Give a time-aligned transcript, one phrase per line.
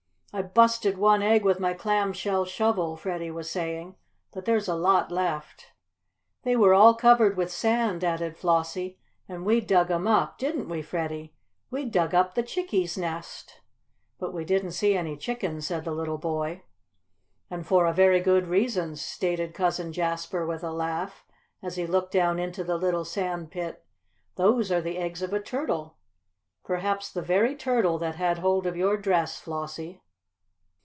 [0.33, 3.97] "I busted one egg with my clam shell shovel," Freddie was saying,
[4.31, 5.73] "but there's a lot left."
[6.43, 8.97] "They were all covered with sand," added Flossie.
[9.27, 10.37] "And we dug 'em up!
[10.37, 11.35] Didn't we, Freddie?
[11.69, 13.59] We dug up the chickie's nest!"
[14.19, 16.63] "But we didn't see any chickens," said the little boy.
[17.49, 21.25] "And for a very good reason," stated Cousin Jasper with a laugh,
[21.61, 23.83] as he looked down into the little sand pit.
[24.37, 25.97] "Those are the eggs of a turtle.
[26.63, 29.99] Perhaps the very turtle that had hold of your dress, Flossie."